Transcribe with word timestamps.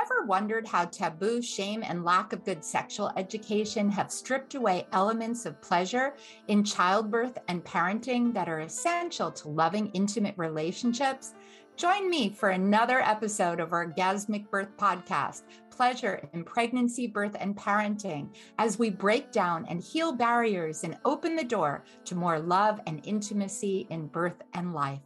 ever 0.00 0.24
wondered 0.24 0.66
how 0.66 0.86
taboo, 0.86 1.42
shame, 1.42 1.82
and 1.82 2.04
lack 2.04 2.32
of 2.32 2.44
good 2.44 2.64
sexual 2.64 3.10
education 3.16 3.90
have 3.90 4.10
stripped 4.10 4.54
away 4.54 4.86
elements 4.92 5.44
of 5.44 5.60
pleasure 5.60 6.14
in 6.48 6.64
childbirth 6.64 7.36
and 7.48 7.64
parenting 7.64 8.32
that 8.32 8.48
are 8.48 8.60
essential 8.60 9.30
to 9.32 9.48
loving, 9.48 9.90
intimate 9.92 10.34
relationships? 10.38 11.34
Join 11.76 12.08
me 12.08 12.30
for 12.30 12.50
another 12.50 13.00
episode 13.00 13.60
of 13.60 13.72
our 13.72 13.86
Orgasmic 13.86 14.50
Birth 14.50 14.76
Podcast 14.76 15.42
Pleasure 15.70 16.28
in 16.34 16.44
Pregnancy, 16.44 17.06
Birth, 17.06 17.36
and 17.40 17.56
Parenting 17.56 18.28
as 18.58 18.78
we 18.78 18.90
break 18.90 19.32
down 19.32 19.66
and 19.66 19.82
heal 19.82 20.12
barriers 20.12 20.84
and 20.84 20.98
open 21.04 21.36
the 21.36 21.44
door 21.44 21.84
to 22.04 22.14
more 22.14 22.38
love 22.38 22.80
and 22.86 23.00
intimacy 23.06 23.86
in 23.90 24.06
birth 24.06 24.42
and 24.54 24.74
life. 24.74 25.00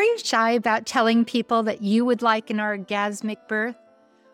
Are 0.00 0.12
you 0.12 0.16
shy 0.16 0.52
about 0.52 0.86
telling 0.86 1.26
people 1.26 1.62
that 1.64 1.82
you 1.82 2.06
would 2.06 2.22
like 2.22 2.48
an 2.48 2.56
orgasmic 2.56 3.36
birth? 3.48 3.76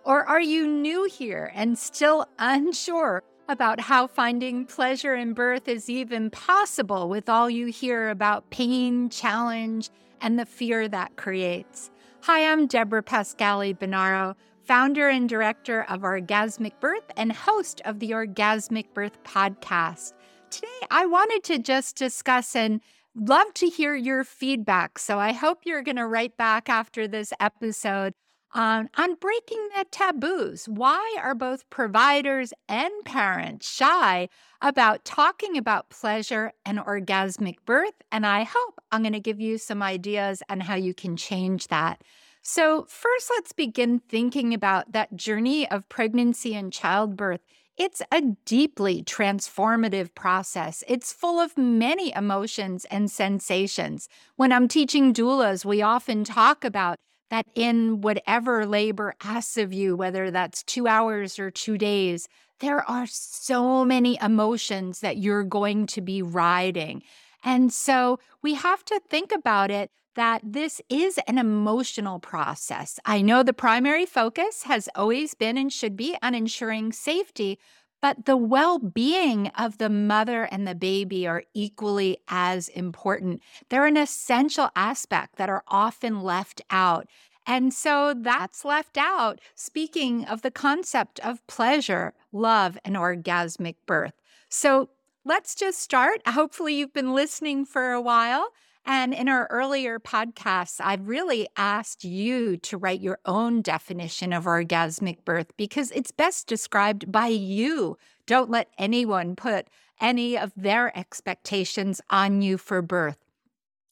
Or 0.04 0.22
are 0.24 0.40
you 0.40 0.64
new 0.64 1.08
here 1.10 1.50
and 1.56 1.76
still 1.76 2.24
unsure 2.38 3.24
about 3.48 3.80
how 3.80 4.06
finding 4.06 4.64
pleasure 4.64 5.16
in 5.16 5.32
birth 5.32 5.66
is 5.66 5.90
even 5.90 6.30
possible 6.30 7.08
with 7.08 7.28
all 7.28 7.50
you 7.50 7.66
hear 7.66 8.10
about 8.10 8.48
pain, 8.50 9.10
challenge, 9.10 9.90
and 10.20 10.38
the 10.38 10.46
fear 10.46 10.86
that 10.86 11.16
creates? 11.16 11.90
Hi, 12.20 12.48
I'm 12.48 12.68
Debra 12.68 13.02
Pascali-Bonaro, 13.02 14.36
founder 14.62 15.08
and 15.08 15.28
director 15.28 15.84
of 15.88 16.02
Orgasmic 16.02 16.78
Birth 16.78 17.10
and 17.16 17.32
host 17.32 17.80
of 17.84 17.98
the 17.98 18.12
Orgasmic 18.12 18.94
Birth 18.94 19.20
podcast. 19.24 20.12
Today, 20.48 20.68
I 20.92 21.06
wanted 21.06 21.42
to 21.42 21.58
just 21.58 21.96
discuss 21.96 22.54
and 22.54 22.80
love 23.16 23.52
to 23.54 23.68
hear 23.68 23.94
your 23.94 24.24
feedback. 24.24 24.98
So 24.98 25.18
I 25.18 25.32
hope 25.32 25.60
you're 25.64 25.82
going 25.82 25.96
to 25.96 26.06
write 26.06 26.36
back 26.36 26.68
after 26.68 27.08
this 27.08 27.32
episode 27.40 28.12
on, 28.54 28.88
on 28.96 29.14
breaking 29.14 29.68
the 29.74 29.86
taboos. 29.90 30.68
Why 30.68 31.16
are 31.20 31.34
both 31.34 31.68
providers 31.70 32.52
and 32.68 32.92
parents 33.04 33.70
shy 33.70 34.28
about 34.60 35.04
talking 35.04 35.56
about 35.56 35.90
pleasure 35.90 36.52
and 36.64 36.78
orgasmic 36.78 37.56
birth? 37.64 37.94
And 38.12 38.26
I 38.26 38.44
hope 38.44 38.80
I'm 38.92 39.02
going 39.02 39.12
to 39.14 39.20
give 39.20 39.40
you 39.40 39.58
some 39.58 39.82
ideas 39.82 40.42
on 40.48 40.60
how 40.60 40.74
you 40.74 40.94
can 40.94 41.16
change 41.16 41.68
that. 41.68 42.02
So, 42.42 42.86
first, 42.88 43.28
let's 43.28 43.52
begin 43.52 43.98
thinking 43.98 44.54
about 44.54 44.92
that 44.92 45.16
journey 45.16 45.68
of 45.68 45.88
pregnancy 45.88 46.54
and 46.54 46.72
childbirth 46.72 47.40
it's 47.78 48.00
a 48.10 48.22
deeply 48.44 49.02
transformative 49.02 50.14
process. 50.14 50.82
It's 50.88 51.12
full 51.12 51.38
of 51.38 51.58
many 51.58 52.12
emotions 52.14 52.86
and 52.90 53.10
sensations. 53.10 54.08
When 54.36 54.52
I'm 54.52 54.68
teaching 54.68 55.12
doulas, 55.12 55.64
we 55.64 55.82
often 55.82 56.24
talk 56.24 56.64
about 56.64 56.96
that 57.30 57.46
in 57.54 58.00
whatever 58.00 58.66
labor 58.66 59.14
asks 59.22 59.56
of 59.56 59.72
you, 59.72 59.96
whether 59.96 60.30
that's 60.30 60.62
two 60.62 60.86
hours 60.86 61.38
or 61.38 61.50
two 61.50 61.76
days, 61.76 62.28
there 62.60 62.88
are 62.88 63.06
so 63.06 63.84
many 63.84 64.18
emotions 64.22 65.00
that 65.00 65.18
you're 65.18 65.44
going 65.44 65.86
to 65.88 66.00
be 66.00 66.22
riding. 66.22 67.02
And 67.44 67.72
so 67.72 68.18
we 68.42 68.54
have 68.54 68.84
to 68.86 69.00
think 69.08 69.32
about 69.32 69.70
it 69.70 69.90
that 70.16 70.42
this 70.42 70.80
is 70.88 71.18
an 71.28 71.38
emotional 71.38 72.18
process. 72.18 72.98
I 73.04 73.22
know 73.22 73.42
the 73.42 73.52
primary 73.52 74.06
focus 74.06 74.64
has 74.64 74.88
always 74.94 75.34
been 75.34 75.56
and 75.56 75.72
should 75.72 75.96
be 75.96 76.16
on 76.22 76.34
ensuring 76.34 76.92
safety, 76.92 77.58
but 78.02 78.24
the 78.24 78.36
well 78.36 78.78
being 78.78 79.48
of 79.48 79.78
the 79.78 79.90
mother 79.90 80.44
and 80.44 80.66
the 80.66 80.74
baby 80.74 81.26
are 81.26 81.44
equally 81.54 82.18
as 82.28 82.68
important. 82.68 83.40
They're 83.68 83.86
an 83.86 83.96
essential 83.96 84.70
aspect 84.74 85.36
that 85.36 85.48
are 85.48 85.62
often 85.68 86.22
left 86.22 86.60
out. 86.70 87.06
And 87.46 87.72
so 87.72 88.12
that's 88.12 88.64
left 88.64 88.98
out, 88.98 89.40
speaking 89.54 90.24
of 90.24 90.42
the 90.42 90.50
concept 90.50 91.20
of 91.20 91.46
pleasure, 91.46 92.12
love, 92.32 92.76
and 92.84 92.96
orgasmic 92.96 93.76
birth. 93.86 94.14
So 94.48 94.88
let's 95.24 95.54
just 95.54 95.78
start. 95.78 96.22
Hopefully, 96.26 96.74
you've 96.74 96.92
been 96.92 97.14
listening 97.14 97.64
for 97.64 97.92
a 97.92 98.00
while. 98.00 98.48
And 98.88 99.12
in 99.12 99.28
our 99.28 99.48
earlier 99.50 99.98
podcasts, 99.98 100.80
I've 100.80 101.08
really 101.08 101.48
asked 101.56 102.04
you 102.04 102.56
to 102.58 102.78
write 102.78 103.00
your 103.00 103.18
own 103.26 103.60
definition 103.60 104.32
of 104.32 104.44
orgasmic 104.44 105.24
birth 105.24 105.48
because 105.56 105.90
it's 105.90 106.12
best 106.12 106.46
described 106.46 107.10
by 107.10 107.26
you. 107.26 107.98
Don't 108.26 108.48
let 108.48 108.70
anyone 108.78 109.34
put 109.34 109.66
any 110.00 110.38
of 110.38 110.52
their 110.56 110.96
expectations 110.96 112.00
on 112.10 112.42
you 112.42 112.58
for 112.58 112.80
birth. 112.80 113.18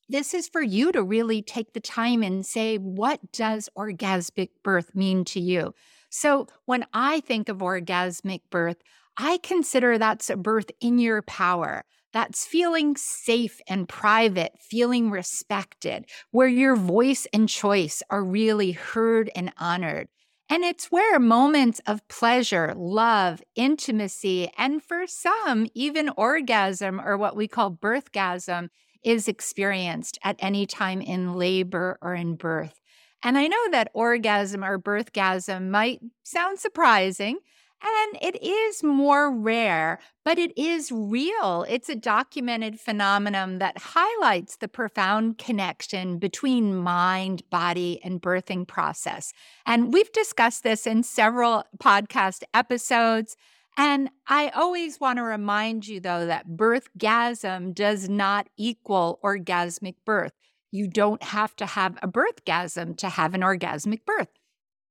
This 0.09 0.33
is 0.33 0.47
for 0.47 0.63
you 0.63 0.93
to 0.93 1.03
really 1.03 1.43
take 1.43 1.73
the 1.73 1.81
time 1.81 2.23
and 2.23 2.47
say, 2.47 2.77
what 2.77 3.33
does 3.33 3.69
orgasmic 3.77 4.51
birth 4.63 4.95
mean 4.95 5.25
to 5.25 5.41
you? 5.41 5.75
So 6.09 6.47
when 6.67 6.87
I 6.93 7.19
think 7.19 7.49
of 7.49 7.59
orgasmic 7.59 8.43
birth, 8.49 8.77
I 9.17 9.39
consider 9.39 9.99
that's 9.99 10.31
a 10.31 10.37
birth 10.37 10.71
in 10.81 11.01
your 11.01 11.23
power. 11.23 11.85
That's 12.15 12.47
feeling 12.47 12.97
safe 12.97 13.61
and 13.69 13.89
private, 13.89 14.53
feeling 14.61 15.11
respected, 15.11 16.07
where 16.31 16.49
your 16.49 16.77
voice 16.77 17.27
and 17.33 17.49
choice 17.49 18.05
are 18.09 18.25
really 18.25 18.71
heard 18.71 19.31
and 19.35 19.53
honored. 19.59 20.07
And 20.49 20.63
it's 20.63 20.93
where 20.93 21.19
moments 21.19 21.81
of 21.89 22.07
pleasure, 22.07 22.73
love, 22.77 23.43
intimacy, 23.57 24.49
and 24.57 24.81
for 24.81 25.09
some, 25.09 25.67
even 25.75 26.09
orgasm 26.17 27.01
or 27.01 27.17
what 27.17 27.35
we 27.35 27.49
call 27.49 27.73
birthgasm 27.73 28.69
is 29.03 29.27
experienced 29.27 30.17
at 30.23 30.37
any 30.39 30.67
time 30.67 31.01
in 31.01 31.35
labor 31.35 31.99
or 32.01 32.15
in 32.15 32.37
birth. 32.37 32.81
And 33.25 33.37
I 33.37 33.49
know 33.49 33.71
that 33.73 33.91
orgasm 33.93 34.63
or 34.63 34.79
birthgasm 34.79 35.69
might 35.69 36.01
sound 36.23 36.61
surprising, 36.61 37.39
and 37.85 38.19
it 38.23 38.43
is 38.43 38.83
more 38.83 39.31
rare, 39.31 39.99
but 40.25 40.39
it 40.39 40.57
is 40.57 40.91
real. 40.91 41.67
It's 41.69 41.89
a 41.89 41.95
documented 41.95 42.81
phenomenon 42.81 43.59
that 43.59 43.77
highlights 43.79 44.57
the 44.57 44.69
profound 44.69 45.37
connection 45.39 46.19
between 46.19 46.75
mind, 46.77 47.43
body, 47.51 48.01
and 48.03 48.23
birthing 48.23 48.67
process. 48.67 49.33
And 49.67 49.93
we've 49.93 50.13
discussed 50.13 50.63
this 50.63 50.87
in 50.87 51.03
several 51.03 51.65
podcast 51.79 52.43
episodes. 52.55 53.37
And 53.77 54.09
I 54.27 54.49
always 54.51 55.01
want 55.01 55.19
to 55.19 55.23
remind 55.23 55.87
you, 55.87 56.01
though, 56.01 56.27
that 56.27 56.49
birthgasm 56.49 57.75
does 57.75 58.09
not 58.09 58.49
equal 58.57 59.19
orgasmic 59.23 59.97
birth. 60.07 60.33
You 60.71 60.89
don't 60.89 61.23
have 61.23 61.55
to 61.57 61.67
have 61.67 61.99
a 62.03 62.09
birthgasm 62.09 62.97
to 62.99 63.09
have 63.09 63.35
an 63.35 63.43
orgasmic 63.43 64.05
birth. 64.07 64.29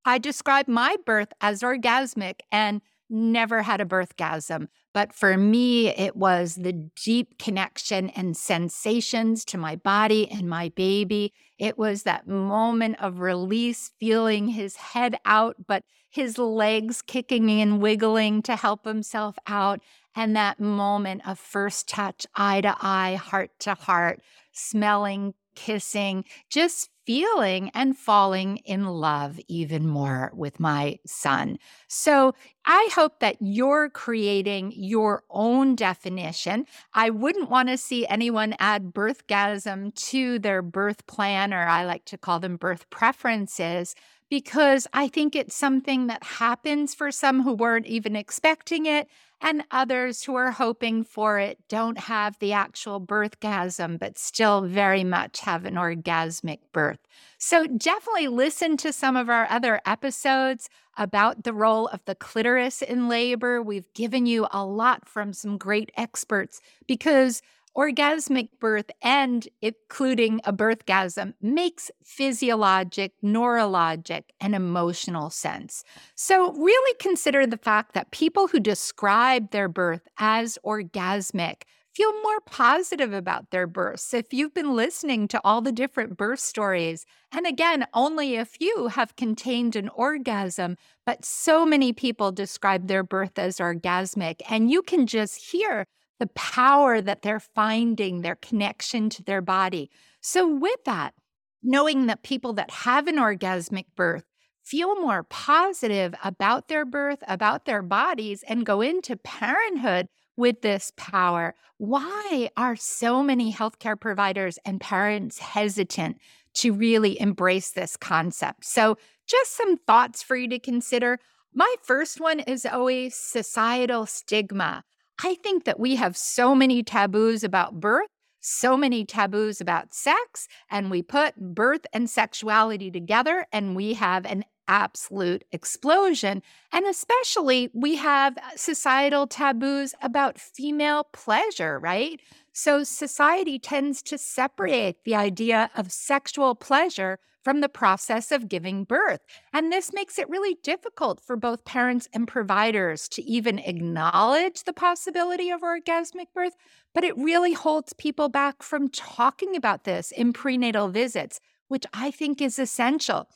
I 0.05 0.17
describe 0.17 0.67
my 0.67 0.97
birth 1.05 1.31
as 1.41 1.61
orgasmic 1.61 2.41
and 2.51 2.81
never 3.09 3.61
had 3.61 3.79
a 3.79 3.85
birthgasm. 3.85 4.67
But 4.93 5.13
for 5.13 5.37
me, 5.37 5.89
it 5.89 6.15
was 6.15 6.55
the 6.55 6.73
deep 6.73 7.37
connection 7.39 8.09
and 8.09 8.35
sensations 8.35 9.45
to 9.45 9.57
my 9.57 9.75
body 9.75 10.29
and 10.29 10.49
my 10.49 10.69
baby. 10.69 11.33
It 11.57 11.77
was 11.77 12.03
that 12.03 12.27
moment 12.27 12.97
of 12.99 13.19
release, 13.19 13.91
feeling 13.99 14.49
his 14.49 14.75
head 14.75 15.15
out, 15.25 15.55
but 15.67 15.83
his 16.09 16.37
legs 16.37 17.01
kicking 17.01 17.49
and 17.49 17.81
wiggling 17.81 18.41
to 18.43 18.55
help 18.55 18.85
himself 18.85 19.35
out. 19.47 19.79
And 20.15 20.35
that 20.35 20.59
moment 20.59 21.27
of 21.27 21.39
first 21.39 21.89
touch, 21.89 22.27
eye 22.35 22.61
to 22.61 22.75
eye, 22.79 23.15
heart 23.15 23.51
to 23.61 23.73
heart, 23.73 24.21
smelling, 24.51 25.33
kissing, 25.55 26.25
just 26.49 26.89
feeling 27.05 27.69
and 27.73 27.97
falling 27.97 28.57
in 28.57 28.85
love 28.85 29.39
even 29.47 29.87
more 29.87 30.31
with 30.33 30.59
my 30.59 30.97
son. 31.05 31.57
So 31.87 32.33
I 32.65 32.89
hope 32.93 33.19
that 33.19 33.37
you're 33.39 33.89
creating 33.89 34.73
your 34.75 35.23
own 35.29 35.75
definition. 35.75 36.65
I 36.93 37.09
wouldn't 37.09 37.49
want 37.49 37.69
to 37.69 37.77
see 37.77 38.07
anyone 38.07 38.55
add 38.59 38.93
birthgasm 38.93 39.95
to 40.09 40.39
their 40.39 40.61
birth 40.61 41.05
plan, 41.07 41.53
or 41.53 41.67
I 41.67 41.83
like 41.85 42.05
to 42.05 42.17
call 42.17 42.39
them 42.39 42.57
birth 42.57 42.89
preferences 42.89 43.95
because 44.29 44.87
I 44.93 45.09
think 45.09 45.35
it's 45.35 45.55
something 45.55 46.07
that 46.07 46.23
happens 46.23 46.95
for 46.95 47.11
some 47.11 47.43
who 47.43 47.53
weren't 47.53 47.85
even 47.85 48.15
expecting 48.15 48.87
it, 48.87 49.07
and 49.43 49.65
others 49.69 50.23
who 50.23 50.35
are 50.35 50.51
hoping 50.51 51.03
for 51.03 51.37
it 51.37 51.59
don't 51.67 51.97
have 51.97 52.39
the 52.39 52.53
actual 52.53 53.01
birthgasm, 53.01 53.99
but 53.99 54.17
still 54.17 54.61
very 54.61 55.03
much 55.03 55.41
have 55.41 55.65
an 55.65 55.75
orgasmic 55.75 56.59
birth. 56.71 56.99
So 57.37 57.67
definitely 57.67 58.29
listen 58.29 58.77
to 58.77 58.93
some 58.93 59.17
of 59.17 59.29
our 59.29 59.45
other 59.49 59.81
episodes 59.85 60.69
about 60.97 61.43
the 61.43 61.53
role 61.53 61.87
of 61.89 61.99
the 62.05 62.15
clitoris 62.15 62.81
in 62.81 63.09
labor. 63.09 63.61
We've 63.61 63.91
given 63.93 64.25
you 64.25 64.47
a 64.51 64.65
lot 64.65 65.09
from 65.09 65.33
some 65.33 65.57
great 65.57 65.91
experts 65.97 66.61
because 66.87 67.41
orgasmic 67.77 68.49
birth 68.59 68.89
and 69.01 69.47
including 69.61 70.39
a 70.43 70.53
birthgasm 70.53 71.33
makes 71.41 71.89
physiologic, 72.03 73.13
neurologic, 73.23 74.23
and 74.39 74.55
emotional 74.55 75.29
sense. 75.29 75.83
So, 76.15 76.53
really 76.53 76.95
consider 76.99 77.45
the 77.45 77.57
fact 77.57 77.93
that 77.93 78.11
people 78.11 78.47
who 78.47 78.59
describe 78.59 79.51
their 79.51 79.67
birth 79.67 80.07
as 80.17 80.57
orgasmic 80.65 81.63
feel 81.93 82.11
more 82.23 82.39
positive 82.41 83.13
about 83.13 83.51
their 83.51 83.67
births. 83.67 84.13
If 84.13 84.33
you've 84.33 84.53
been 84.53 84.75
listening 84.75 85.27
to 85.29 85.41
all 85.43 85.61
the 85.61 85.71
different 85.71 86.17
birth 86.17 86.39
stories, 86.39 87.05
and 87.31 87.45
again, 87.45 87.85
only 87.93 88.35
a 88.35 88.45
few 88.45 88.87
have 88.87 89.15
contained 89.15 89.75
an 89.75 89.89
orgasm, 89.89 90.75
but 91.05 91.23
so 91.23 91.65
many 91.65 91.93
people 91.93 92.31
describe 92.31 92.87
their 92.87 93.03
birth 93.03 93.37
as 93.37 93.57
orgasmic. 93.57 94.41
And 94.49 94.71
you 94.71 94.81
can 94.81 95.05
just 95.05 95.51
hear 95.51 95.85
the 96.23 96.27
power 96.27 97.01
that 97.01 97.21
they're 97.21 97.37
finding, 97.37 98.21
their 98.21 98.37
connection 98.37 99.09
to 99.09 99.21
their 99.21 99.41
body. 99.41 99.91
So, 100.21 100.47
with 100.47 100.81
that, 100.85 101.13
knowing 101.61 102.05
that 102.05 102.23
people 102.23 102.53
that 102.53 102.71
have 102.71 103.07
an 103.07 103.17
orgasmic 103.17 103.87
birth 103.97 104.23
feel 104.63 104.95
more 105.01 105.23
positive 105.23 106.15
about 106.23 106.69
their 106.69 106.85
birth, 106.85 107.21
about 107.27 107.65
their 107.65 107.81
bodies, 107.81 108.41
and 108.47 108.65
go 108.65 108.79
into 108.79 109.17
parenthood 109.17 110.07
with 110.37 110.61
this 110.61 110.93
power. 110.95 111.55
Why 111.75 112.49
are 112.55 112.77
so 112.77 113.21
many 113.21 113.51
healthcare 113.51 113.99
providers 113.99 114.57
and 114.63 114.79
parents 114.79 115.39
hesitant 115.39 116.19
to 116.53 116.71
really 116.71 117.19
embrace 117.19 117.71
this 117.71 117.97
concept? 117.97 118.63
So, 118.63 118.97
just 119.27 119.57
some 119.57 119.75
thoughts 119.75 120.23
for 120.23 120.37
you 120.37 120.47
to 120.47 120.59
consider. 120.59 121.19
My 121.53 121.75
first 121.83 122.21
one 122.21 122.39
is 122.39 122.65
always 122.65 123.13
societal 123.13 124.05
stigma. 124.05 124.85
I 125.21 125.35
think 125.35 125.65
that 125.65 125.79
we 125.79 125.95
have 125.95 126.17
so 126.17 126.55
many 126.55 126.83
taboos 126.83 127.43
about 127.43 127.79
birth, 127.79 128.07
so 128.39 128.75
many 128.75 129.05
taboos 129.05 129.61
about 129.61 129.93
sex, 129.93 130.47
and 130.69 130.91
we 130.91 131.01
put 131.01 131.35
birth 131.35 131.85
and 131.93 132.09
sexuality 132.09 132.91
together, 132.91 133.45
and 133.51 133.75
we 133.75 133.93
have 133.93 134.25
an 134.25 134.43
absolute 134.67 135.43
explosion. 135.51 136.41
And 136.71 136.85
especially, 136.85 137.69
we 137.73 137.95
have 137.97 138.37
uh, 138.37 138.41
societal 138.55 139.27
taboos 139.27 139.93
about 140.01 140.39
female 140.39 141.05
pleasure, 141.11 141.79
right? 141.79 142.19
So, 142.53 142.83
society 142.83 143.59
tends 143.59 144.01
to 144.03 144.17
separate 144.17 145.03
the 145.03 145.15
idea 145.15 145.69
of 145.75 145.91
sexual 145.91 146.55
pleasure 146.55 147.19
from 147.43 147.61
the 147.61 147.69
process 147.69 148.31
of 148.31 148.47
giving 148.47 148.83
birth. 148.83 149.19
And 149.51 149.71
this 149.71 149.91
makes 149.93 150.17
it 150.17 150.29
really 150.29 150.57
difficult 150.63 151.19
for 151.19 151.35
both 151.35 151.65
parents 151.65 152.07
and 152.13 152.27
providers 152.27 153.07
to 153.09 153.23
even 153.23 153.59
acknowledge 153.59 154.63
the 154.63 154.73
possibility 154.73 155.49
of 155.49 155.61
orgasmic 155.61 156.27
birth, 156.33 156.55
but 156.93 157.03
it 157.03 157.17
really 157.17 157.53
holds 157.53 157.93
people 157.93 158.29
back 158.29 158.63
from 158.63 158.87
talking 158.89 159.55
about 159.55 159.83
this 159.83 160.11
in 160.11 160.31
prenatal 160.31 160.87
visits, 160.87 161.39
which 161.67 161.85
I 161.93 162.11
think 162.11 162.41
is 162.41 162.57
essential. 162.57 163.27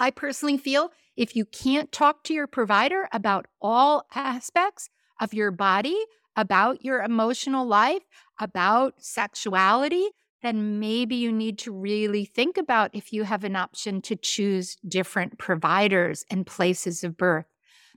I 0.00 0.10
personally 0.10 0.56
feel 0.56 0.90
if 1.14 1.36
you 1.36 1.44
can't 1.44 1.92
talk 1.92 2.24
to 2.24 2.34
your 2.34 2.46
provider 2.46 3.06
about 3.12 3.46
all 3.60 4.06
aspects 4.14 4.88
of 5.20 5.34
your 5.34 5.50
body, 5.50 5.98
about 6.34 6.82
your 6.82 7.02
emotional 7.02 7.66
life, 7.66 8.02
about 8.40 8.94
sexuality, 8.96 10.08
then 10.42 10.80
maybe 10.80 11.16
you 11.16 11.30
need 11.30 11.58
to 11.58 11.72
really 11.72 12.24
think 12.24 12.56
about 12.56 12.94
if 12.94 13.12
you 13.12 13.24
have 13.24 13.44
an 13.44 13.56
option 13.56 14.00
to 14.00 14.16
choose 14.16 14.78
different 14.88 15.38
providers 15.38 16.24
and 16.30 16.46
places 16.46 17.04
of 17.04 17.18
birth. 17.18 17.44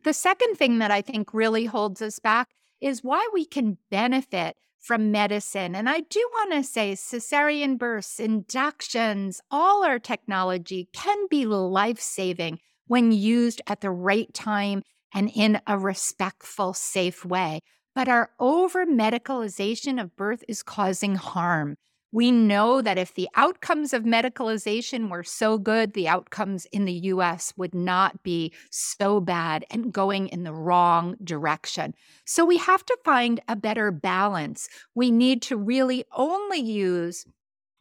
The 0.04 0.12
second 0.14 0.56
thing 0.56 0.80
that 0.80 0.92
I 0.92 1.02
think 1.02 1.34
really 1.34 1.66
holds 1.66 2.02
us 2.02 2.20
back 2.20 2.50
is 2.82 3.02
why 3.02 3.26
we 3.34 3.46
can 3.46 3.78
benefit 3.90 4.58
from 4.84 5.12
medicine. 5.12 5.76
And 5.76 5.90
I 5.90 6.02
do 6.02 6.20
want 6.34 6.52
to 6.52 6.64
say 6.64 6.92
cesarean 6.92 7.78
births, 7.78 8.20
inductions, 8.20 9.42
all 9.50 9.86
our 9.86 9.98
technology 9.98 10.90
can 10.92 11.28
be 11.30 11.46
life 11.46 12.02
saving 12.02 12.60
when 12.88 13.14
used 13.14 13.62
at 13.66 13.80
the 13.80 13.90
right 13.90 14.32
time 14.34 14.84
and 15.14 15.32
in 15.34 15.62
a 15.66 15.80
respectful, 15.80 16.74
safe 16.74 17.24
way. 17.24 17.62
But 17.96 18.10
our 18.10 18.32
over 18.40 18.86
medicalization 18.86 20.02
of 20.02 20.16
birth 20.18 20.44
is 20.50 20.64
causing 20.64 21.16
harm. 21.16 21.78
We 22.14 22.32
know 22.32 22.80
that 22.84 23.00
if 23.00 23.16
the 23.16 23.28
outcomes 23.34 23.92
of 23.92 24.04
medicalization 24.04 25.10
were 25.10 25.24
so 25.24 25.58
good, 25.58 25.94
the 25.94 26.08
outcomes 26.08 26.68
in 26.68 26.86
the 26.86 26.94
US 26.94 27.54
would 27.58 27.74
not 27.74 28.22
be 28.22 28.54
so 28.70 29.20
bad 29.20 29.66
and 29.72 29.92
going 29.92 30.28
in 30.28 30.44
the 30.44 30.54
wrong 30.54 31.16
direction. 31.24 31.96
So 32.24 32.46
we 32.46 32.58
have 32.58 32.86
to 32.86 32.98
find 33.04 33.42
a 33.48 33.56
better 33.56 33.90
balance. 33.90 34.70
We 34.94 35.10
need 35.10 35.42
to 35.44 35.58
really 35.58 36.06
only 36.16 36.60
use 36.60 37.26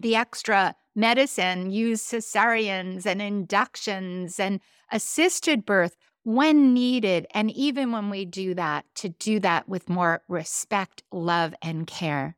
the 0.00 0.16
extra 0.16 0.76
medicine, 0.96 1.70
use 1.70 2.02
cesareans 2.02 3.04
and 3.04 3.20
inductions 3.20 4.40
and 4.40 4.60
assisted 4.90 5.66
birth 5.66 5.94
when 6.24 6.72
needed. 6.72 7.26
And 7.34 7.50
even 7.50 7.92
when 7.92 8.08
we 8.08 8.24
do 8.24 8.54
that, 8.54 8.86
to 8.96 9.10
do 9.10 9.40
that 9.40 9.68
with 9.68 9.90
more 9.90 10.22
respect, 10.26 11.02
love, 11.12 11.54
and 11.60 11.86
care. 11.86 12.36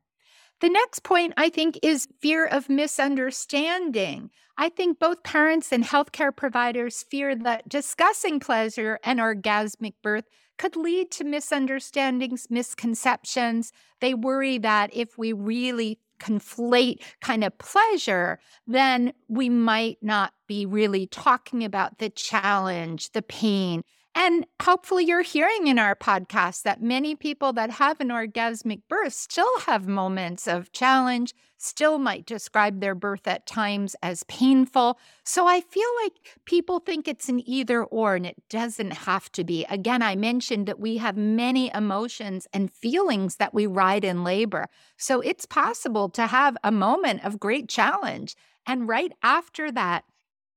The 0.60 0.68
next 0.70 1.02
point, 1.02 1.34
I 1.36 1.48
think, 1.48 1.78
is 1.82 2.08
fear 2.20 2.46
of 2.46 2.68
misunderstanding. 2.68 4.30
I 4.56 4.68
think 4.68 4.98
both 4.98 5.22
parents 5.24 5.72
and 5.72 5.84
healthcare 5.84 6.34
providers 6.34 7.02
fear 7.02 7.34
that 7.34 7.68
discussing 7.68 8.38
pleasure 8.40 8.98
and 9.02 9.18
orgasmic 9.18 9.94
birth 10.02 10.24
could 10.56 10.76
lead 10.76 11.10
to 11.10 11.24
misunderstandings, 11.24 12.46
misconceptions. 12.48 13.72
They 14.00 14.14
worry 14.14 14.58
that 14.58 14.94
if 14.94 15.18
we 15.18 15.32
really 15.32 15.98
conflate 16.20 17.02
kind 17.20 17.42
of 17.42 17.58
pleasure, 17.58 18.38
then 18.66 19.12
we 19.28 19.48
might 19.48 19.98
not 20.00 20.32
be 20.46 20.64
really 20.64 21.08
talking 21.08 21.64
about 21.64 21.98
the 21.98 22.08
challenge, 22.08 23.10
the 23.10 23.22
pain, 23.22 23.82
and 24.14 24.46
hopefully, 24.62 25.04
you're 25.04 25.22
hearing 25.22 25.66
in 25.66 25.78
our 25.78 25.96
podcast 25.96 26.62
that 26.62 26.80
many 26.80 27.16
people 27.16 27.52
that 27.54 27.70
have 27.72 28.00
an 28.00 28.10
orgasmic 28.10 28.82
birth 28.88 29.12
still 29.12 29.60
have 29.60 29.88
moments 29.88 30.46
of 30.46 30.70
challenge, 30.70 31.34
still 31.58 31.98
might 31.98 32.24
describe 32.24 32.80
their 32.80 32.94
birth 32.94 33.26
at 33.26 33.46
times 33.46 33.96
as 34.02 34.22
painful. 34.24 34.98
So 35.24 35.48
I 35.48 35.60
feel 35.60 35.88
like 36.02 36.38
people 36.44 36.78
think 36.78 37.08
it's 37.08 37.28
an 37.28 37.42
either 37.48 37.82
or, 37.82 38.14
and 38.14 38.26
it 38.26 38.40
doesn't 38.48 38.92
have 38.92 39.32
to 39.32 39.42
be. 39.42 39.64
Again, 39.68 40.02
I 40.02 40.14
mentioned 40.14 40.66
that 40.66 40.78
we 40.78 40.98
have 40.98 41.16
many 41.16 41.72
emotions 41.74 42.46
and 42.52 42.72
feelings 42.72 43.36
that 43.36 43.52
we 43.52 43.66
ride 43.66 44.04
in 44.04 44.22
labor. 44.22 44.68
So 44.96 45.20
it's 45.22 45.46
possible 45.46 46.08
to 46.10 46.28
have 46.28 46.56
a 46.62 46.70
moment 46.70 47.24
of 47.24 47.40
great 47.40 47.68
challenge. 47.68 48.36
And 48.66 48.88
right 48.88 49.12
after 49.22 49.72
that, 49.72 50.04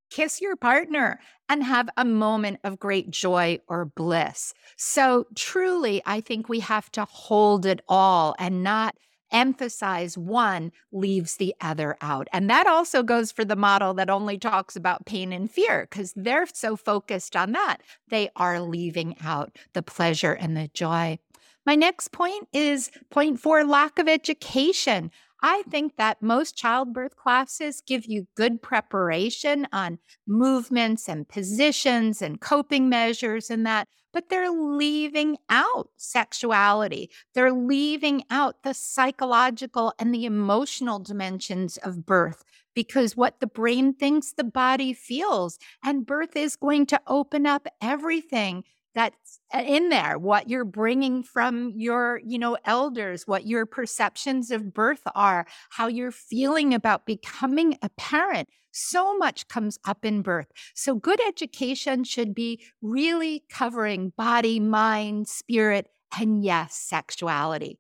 kiss 0.10 0.42
your 0.42 0.56
partner 0.56 1.20
and 1.50 1.64
have 1.64 1.90
a 1.98 2.06
moment 2.06 2.60
of 2.64 2.80
great 2.80 3.10
joy 3.10 3.60
or 3.68 3.86
bliss. 3.86 4.54
So, 4.76 5.28
truly, 5.36 6.02
I 6.06 6.22
think 6.22 6.50
we 6.50 6.60
have 6.62 6.92
to 6.94 7.06
hold 7.06 7.66
it 7.66 7.82
all 7.88 8.36
and 8.40 8.64
not 8.64 8.96
emphasize 9.32 10.18
one 10.18 10.72
leaves 10.92 11.36
the 11.36 11.54
other 11.62 11.98
out. 12.02 12.28
And 12.32 12.50
that 12.50 12.68
also 12.68 13.04
goes 13.04 13.32
for 13.32 13.44
the 13.44 13.56
model 13.56 13.94
that 13.96 14.10
only 14.10 14.38
talks 14.38 14.76
about 14.76 15.06
pain 15.06 15.34
and 15.34 15.52
fear 15.52 15.88
because 15.90 16.14
they're 16.16 16.48
so 16.54 16.76
focused 16.76 17.36
on 17.36 17.52
that. 17.52 17.78
They 18.10 18.30
are 18.36 18.62
leaving 18.62 19.16
out 19.24 19.58
the 19.74 19.84
pleasure 19.84 20.34
and 20.34 20.56
the 20.56 20.70
joy. 20.74 21.20
My 21.66 21.76
next 21.76 22.14
point 22.14 22.48
is 22.54 22.90
point 23.10 23.42
four 23.42 23.66
lack 23.66 24.00
of 24.00 24.08
education. 24.08 25.12
I 25.42 25.64
think 25.70 25.98
that 25.98 26.22
most 26.22 26.56
childbirth 26.58 27.16
classes 27.16 27.82
give 27.86 28.06
you 28.06 28.28
good 28.36 28.62
preparation 28.62 29.68
on 29.72 30.00
movements 30.26 31.08
and 31.08 31.28
positions 31.28 32.22
and 32.22 32.42
coping 32.42 32.90
measures 32.90 33.50
and 33.50 33.66
that, 33.66 33.88
but 34.12 34.30
they're 34.30 34.50
leaving 34.50 35.38
out 35.50 35.90
sexuality. 35.98 37.12
They're 37.36 37.54
leaving 37.54 38.24
out 38.32 38.64
the 38.64 38.74
psychological 38.74 39.94
and 40.00 40.14
the 40.14 40.26
emotional 40.26 41.00
dimensions 41.00 41.78
of 41.78 42.06
birth 42.06 42.44
because 42.74 43.18
what 43.18 43.40
the 43.40 43.48
brain 43.48 43.94
thinks 43.94 44.34
the 44.34 44.44
body 44.44 44.94
feels. 44.94 45.58
And 45.84 46.06
birth 46.06 46.36
is 46.36 46.56
going 46.56 46.86
to 46.88 47.02
open 47.08 47.46
up 47.46 47.68
everything 47.82 48.64
that's 48.98 49.40
uh, 49.54 49.64
in 49.66 49.90
there 49.90 50.18
what 50.18 50.50
you're 50.50 50.66
bringing 50.66 51.22
from 51.24 51.72
your 51.76 52.20
you 52.26 52.40
know 52.40 52.58
elders 52.66 53.28
what 53.28 53.46
your 53.46 53.66
perceptions 53.66 54.50
of 54.50 54.74
birth 54.74 55.04
are 55.14 55.46
how 55.70 55.88
you're 55.88 56.12
feeling 56.12 56.74
about 56.74 57.06
becoming 57.06 57.78
a 57.82 57.90
parent. 57.90 58.50
So 58.72 59.18
much 59.18 59.48
comes 59.48 59.80
up 59.86 60.06
in 60.06 60.22
birth. 60.22 60.48
So 60.76 60.96
good 60.96 61.20
education 61.28 62.04
should 62.04 62.36
be 62.36 62.64
really 62.82 63.44
covering 63.50 64.14
body 64.18 64.60
mind 64.60 65.28
spirit 65.28 65.88
and 66.20 66.44
yes 66.44 66.76
sexuality. 66.76 67.80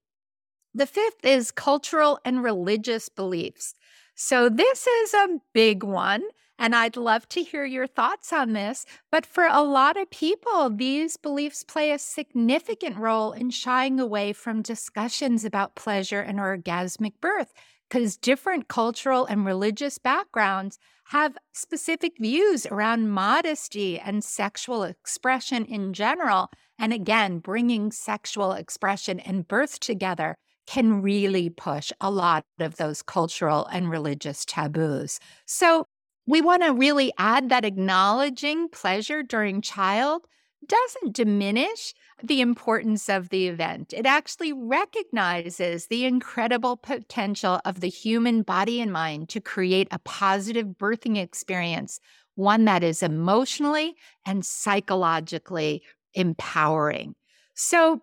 The 0.73 0.87
fifth 0.87 1.23
is 1.23 1.51
cultural 1.51 2.19
and 2.25 2.43
religious 2.43 3.09
beliefs 3.09 3.73
so 4.17 4.49
this 4.49 4.87
is 4.87 5.13
a 5.13 5.39
big 5.53 5.83
one 5.83 6.23
and 6.59 6.75
I'd 6.75 6.97
love 6.97 7.29
to 7.29 7.43
hear 7.43 7.65
your 7.65 7.85
thoughts 7.85 8.33
on 8.33 8.53
this. 8.53 8.85
But 9.11 9.25
for 9.25 9.45
a 9.45 9.61
lot 9.61 9.95
of 9.95 10.09
people, 10.09 10.71
these 10.71 11.15
beliefs 11.15 11.63
play 11.63 11.91
a 11.91 11.99
significant 11.99 12.97
role 12.97 13.31
in 13.31 13.51
shying 13.51 13.99
away 13.99 14.33
from 14.33 14.63
discussions 14.63 15.45
about 15.45 15.75
pleasure 15.75 16.19
and 16.19 16.39
orgasmic 16.39 17.13
birth 17.21 17.53
because 17.87 18.17
different 18.17 18.67
cultural 18.67 19.25
and 19.25 19.45
religious 19.45 19.97
backgrounds 19.97 20.79
have 21.05 21.37
specific 21.53 22.13
views 22.19 22.65
around 22.65 23.09
modesty 23.09 23.99
and 23.99 24.23
sexual 24.23 24.83
expression 24.83 25.63
in 25.63 25.93
general. 25.93 26.49
And 26.79 26.91
again, 26.91 27.39
bringing 27.39 27.91
sexual 27.91 28.53
expression 28.53 29.19
and 29.19 29.47
birth 29.47 29.79
together 29.79 30.37
can 30.67 31.01
really 31.01 31.49
push 31.49 31.91
a 32.01 32.11
lot 32.11 32.45
of 32.59 32.75
those 32.77 33.01
cultural 33.01 33.65
and 33.67 33.89
religious 33.89 34.45
taboos. 34.45 35.19
So, 35.45 35.85
we 36.29 36.41
want 36.41 36.61
to 36.63 36.73
really 36.73 37.13
add 37.17 37.49
that 37.49 37.63
acknowledging 37.63 38.67
pleasure 38.69 39.23
during 39.23 39.61
child 39.61 40.27
doesn't 40.65 41.15
diminish 41.15 41.93
the 42.21 42.41
importance 42.41 43.07
of 43.09 43.29
the 43.29 43.47
event. 43.47 43.93
It 43.93 44.05
actually 44.05 44.51
recognizes 44.51 45.87
the 45.87 46.05
incredible 46.05 46.75
potential 46.77 47.61
of 47.63 47.79
the 47.79 47.89
human 47.89 48.41
body 48.41 48.81
and 48.81 48.91
mind 48.91 49.29
to 49.29 49.39
create 49.39 49.87
a 49.91 49.99
positive 49.99 50.67
birthing 50.67 51.17
experience, 51.17 51.99
one 52.35 52.65
that 52.65 52.83
is 52.83 53.01
emotionally 53.03 53.95
and 54.25 54.45
psychologically 54.45 55.83
empowering. 56.13 57.15
So, 57.53 58.01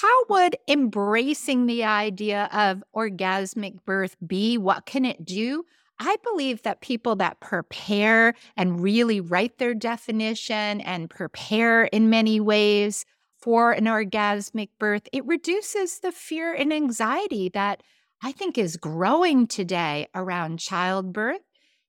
how 0.00 0.24
would 0.28 0.56
embracing 0.66 1.66
the 1.66 1.84
idea 1.84 2.48
of 2.52 2.82
orgasmic 2.96 3.76
birth 3.84 4.16
be? 4.26 4.58
What 4.58 4.86
can 4.86 5.04
it 5.04 5.24
do? 5.24 5.64
I 6.00 6.16
believe 6.24 6.62
that 6.62 6.80
people 6.80 7.14
that 7.16 7.38
prepare 7.38 8.34
and 8.56 8.82
really 8.82 9.20
write 9.20 9.58
their 9.58 9.72
definition 9.72 10.80
and 10.80 11.08
prepare 11.08 11.84
in 11.84 12.10
many 12.10 12.40
ways 12.40 13.04
for 13.38 13.70
an 13.70 13.84
orgasmic 13.84 14.70
birth, 14.80 15.06
it 15.12 15.24
reduces 15.26 16.00
the 16.00 16.10
fear 16.10 16.52
and 16.52 16.72
anxiety 16.72 17.48
that 17.50 17.82
I 18.20 18.32
think 18.32 18.58
is 18.58 18.76
growing 18.76 19.46
today 19.46 20.08
around 20.12 20.58
childbirth. 20.58 21.42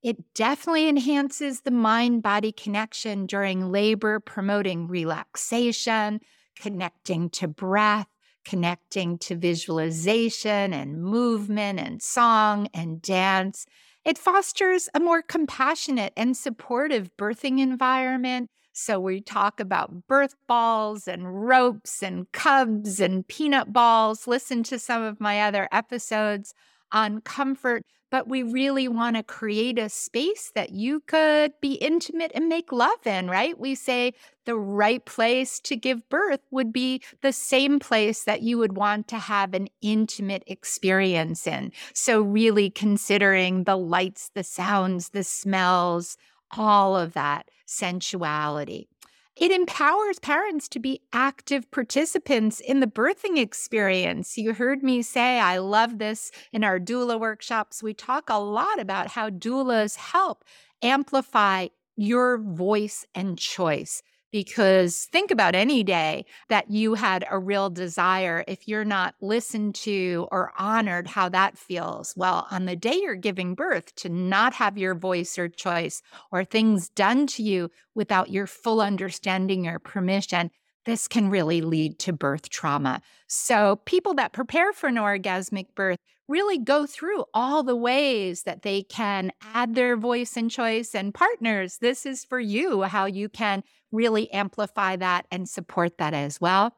It 0.03 0.17
definitely 0.35 0.88
enhances 0.88 1.62
the 1.62 1.71
mind 1.71 2.21
body 2.21 2.51
connection 2.51 3.25
during 3.25 3.71
labor, 3.71 4.19
promoting 4.19 4.88
relaxation, 4.88 6.19
connecting 6.59 7.29
to 7.31 7.47
breath, 7.47 8.07
connecting 8.45 9.17
to 9.19 9.35
visualization 9.35 10.74
and 10.74 11.01
movement 11.01 11.79
and 11.79 12.01
song 12.01 12.67
and 12.74 13.01
dance. 13.01 13.65
It 14.05 14.17
fosters 14.17 14.88
a 14.93 15.00
more 15.00 15.21
compassionate 15.21 16.13
and 16.15 16.38
supportive 16.38 17.09
birthing 17.17 17.59
environment. 17.59 18.50
So, 18.71 19.00
we 19.00 19.21
talk 19.21 19.59
about 19.59 20.05
birth 20.07 20.35
balls 20.47 21.07
and 21.07 21.47
ropes 21.47 22.03
and 22.03 22.29
cubs 22.33 23.00
and 23.00 23.25
peanut 23.27 23.71
balls. 23.71 24.27
Listen 24.27 24.63
to 24.63 24.77
some 24.77 25.01
of 25.01 25.21
my 25.21 25.41
other 25.41 25.69
episodes 25.71 26.53
on 26.91 27.21
comfort 27.21 27.83
but 28.09 28.27
we 28.27 28.43
really 28.43 28.88
want 28.88 29.15
to 29.15 29.24
create 29.24 29.79
a 29.79 29.89
space 29.89 30.51
that 30.55 30.71
you 30.71 31.01
could 31.01 31.53
be 31.62 31.74
intimate 31.74 32.31
and 32.35 32.47
make 32.47 32.71
love 32.71 33.05
in, 33.05 33.29
right? 33.29 33.59
We 33.59 33.75
say 33.75 34.13
the 34.45 34.57
right 34.57 35.03
place 35.05 35.59
to 35.62 35.75
give 35.75 36.07
birth 36.09 36.41
would 36.51 36.71
be 36.71 37.01
the 37.21 37.33
same 37.33 37.79
place 37.79 38.24
that 38.24 38.41
you 38.41 38.57
would 38.57 38.77
want 38.77 39.07
to 39.09 39.17
have 39.17 39.53
an 39.53 39.67
intimate 39.81 40.43
experience 40.47 41.47
in. 41.47 41.71
So, 41.93 42.21
really 42.21 42.69
considering 42.69 43.63
the 43.63 43.77
lights, 43.77 44.29
the 44.33 44.43
sounds, 44.43 45.09
the 45.09 45.24
smells, 45.24 46.17
all 46.57 46.95
of 46.95 47.13
that 47.13 47.50
sensuality. 47.65 48.88
It 49.36 49.51
empowers 49.51 50.18
parents 50.20 50.70
to 50.70 50.80
be 50.80 51.01
active 51.12 51.70
participants 51.70 52.62
in 52.62 52.80
the 52.80 52.88
birthing 52.88 53.38
experience. 53.38 54.38
You 54.38 54.54
heard 54.54 54.82
me 54.82 55.01
say, 55.01 55.39
I 55.39 55.58
love 55.58 55.98
this 55.98 56.32
in 56.54 56.63
our 56.63 56.80
doula 56.80 57.20
workshops. 57.20 57.84
We 57.84 57.94
talk 57.94 58.30
a 58.30 58.39
lot 58.39 58.80
about 58.80 59.12
how 59.12 59.30
doulas 59.30 59.98
help 59.98 60.46
amplify 60.82 61.68
your 61.98 62.38
voice 62.38 63.06
and 63.13 63.38
choice. 63.38 64.01
Because 64.36 65.06
think 65.13 65.32
about 65.32 65.56
any 65.56 65.82
day 65.82 66.25
that 66.50 66.70
you 66.70 66.96
had 66.96 67.25
a 67.32 67.39
real 67.39 67.70
desire, 67.70 68.44
if 68.50 68.68
you're 68.68 68.84
not 68.84 69.15
listened 69.22 69.75
to 69.75 70.27
or 70.30 70.51
honored, 70.58 71.08
how 71.08 71.30
that 71.30 71.58
feels. 71.58 72.13
Well, 72.18 72.46
on 72.51 72.65
the 72.65 72.75
day 72.75 73.00
you're 73.01 73.15
giving 73.15 73.56
birth, 73.56 73.96
to 73.96 74.10
not 74.10 74.54
have 74.56 74.77
your 74.77 74.94
voice 74.94 75.38
or 75.38 75.48
choice 75.48 76.01
or 76.34 76.44
things 76.44 76.89
done 76.89 77.27
to 77.27 77.44
you 77.44 77.72
without 77.94 78.30
your 78.30 78.46
full 78.46 78.82
understanding 78.82 79.68
or 79.68 79.80
permission, 79.80 80.51
this 80.84 81.08
can 81.08 81.30
really 81.30 81.62
lead 81.62 81.98
to 82.00 82.12
birth 82.12 82.50
trauma. 82.50 83.01
So, 83.27 83.77
people 83.86 84.15
that 84.15 84.34
prepare 84.34 84.74
for 84.74 84.88
an 84.88 84.96
orgasmic 84.96 85.68
birth 85.75 86.00
really 86.27 86.58
go 86.58 86.86
through 86.86 87.25
all 87.34 87.63
the 87.63 87.75
ways 87.75 88.44
that 88.44 88.63
they 88.63 88.84
can 88.84 89.32
add 89.41 89.75
their 89.75 89.96
voice 89.96 90.36
and 90.36 90.50
choice. 90.50 90.96
And 90.96 91.13
partners, 91.13 91.77
this 91.79 92.05
is 92.05 92.25
for 92.25 92.39
you 92.39 92.84
how 92.84 93.05
you 93.05 93.29
can 93.29 93.63
really 93.91 94.32
amplify 94.32 94.96
that 94.96 95.27
and 95.32 95.48
support 95.48 95.98
that 95.98 96.13
as 96.13 96.41
well. 96.41 96.75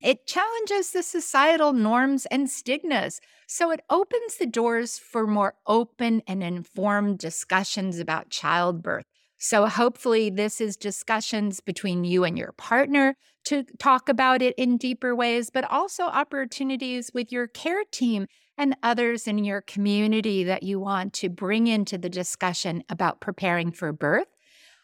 It 0.00 0.26
challenges 0.26 0.92
the 0.92 1.02
societal 1.02 1.72
norms 1.74 2.26
and 2.26 2.48
stigmas. 2.50 3.20
So 3.46 3.70
it 3.70 3.80
opens 3.90 4.36
the 4.36 4.46
doors 4.46 4.98
for 4.98 5.26
more 5.26 5.54
open 5.66 6.22
and 6.26 6.42
informed 6.42 7.18
discussions 7.18 7.98
about 7.98 8.30
childbirth. 8.30 9.04
So, 9.42 9.66
hopefully, 9.66 10.28
this 10.28 10.60
is 10.60 10.76
discussions 10.76 11.60
between 11.60 12.04
you 12.04 12.24
and 12.24 12.36
your 12.36 12.52
partner 12.52 13.16
to 13.44 13.64
talk 13.78 14.10
about 14.10 14.42
it 14.42 14.54
in 14.58 14.76
deeper 14.76 15.16
ways, 15.16 15.48
but 15.48 15.64
also 15.64 16.02
opportunities 16.04 17.10
with 17.14 17.32
your 17.32 17.46
care 17.46 17.84
team 17.90 18.26
and 18.58 18.76
others 18.82 19.26
in 19.26 19.42
your 19.42 19.62
community 19.62 20.44
that 20.44 20.62
you 20.62 20.78
want 20.78 21.14
to 21.14 21.30
bring 21.30 21.68
into 21.68 21.96
the 21.96 22.10
discussion 22.10 22.84
about 22.90 23.22
preparing 23.22 23.72
for 23.72 23.94
birth. 23.94 24.26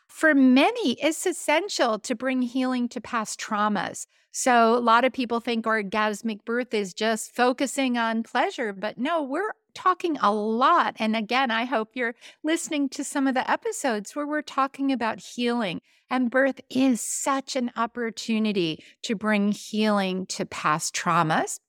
For 0.08 0.34
many, 0.34 0.92
it's 1.02 1.26
essential 1.26 1.98
to 1.98 2.14
bring 2.14 2.40
healing 2.40 2.88
to 2.88 3.00
past 3.02 3.38
traumas. 3.38 4.06
So, 4.32 4.74
a 4.74 4.80
lot 4.80 5.04
of 5.04 5.12
people 5.12 5.40
think 5.40 5.66
orgasmic 5.66 6.46
birth 6.46 6.72
is 6.72 6.94
just 6.94 7.30
focusing 7.30 7.98
on 7.98 8.22
pleasure, 8.22 8.72
but 8.72 8.96
no, 8.96 9.22
we're 9.22 9.52
talking 9.76 10.16
a 10.20 10.32
lot. 10.32 10.96
And 10.98 11.14
again, 11.14 11.50
I 11.50 11.64
hope 11.64 11.90
you're 11.94 12.14
listening 12.42 12.88
to 12.88 13.04
some 13.04 13.26
of 13.26 13.34
the 13.34 13.48
episodes 13.48 14.16
where 14.16 14.26
we're 14.26 14.42
talking 14.42 14.90
about 14.90 15.20
healing. 15.20 15.82
And 16.08 16.30
birth 16.30 16.60
is 16.70 17.00
such 17.00 17.56
an 17.56 17.70
opportunity 17.76 18.82
to 19.02 19.14
bring 19.14 19.52
healing 19.52 20.26
to 20.26 20.46
past 20.46 20.94
traumas. 20.94 21.60